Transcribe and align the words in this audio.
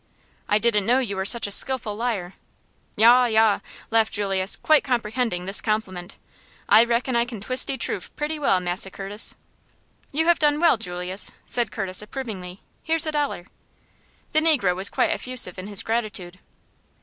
"I 0.49 0.57
didn't 0.57 0.87
know 0.87 0.97
you 0.97 1.15
were 1.15 1.27
such 1.27 1.45
a 1.45 1.51
skillful 1.51 1.95
liar." 1.95 2.33
"Yah! 2.95 3.25
yah!" 3.27 3.59
laughed 3.91 4.11
Julius, 4.11 4.55
quite 4.55 4.83
comprehending 4.83 5.45
this 5.45 5.61
compliment. 5.61 6.17
"I 6.67 6.83
reckon 6.85 7.15
I 7.15 7.23
can 7.23 7.39
twis' 7.39 7.65
de 7.65 7.77
trufe 7.77 8.09
pretty 8.15 8.39
well, 8.39 8.59
Massa 8.59 8.89
Curtis!" 8.89 9.35
"You 10.11 10.25
have 10.25 10.39
done 10.39 10.59
well, 10.59 10.77
Julius," 10.79 11.33
said 11.45 11.71
Curtis, 11.71 12.01
approvingly. 12.01 12.61
"Here's 12.81 13.05
a 13.05 13.11
dollar!" 13.11 13.45
The 14.31 14.39
negro 14.39 14.75
was 14.75 14.89
quite 14.89 15.11
effusive 15.11 15.59
in 15.59 15.67
his 15.67 15.83
gratitude. 15.83 16.39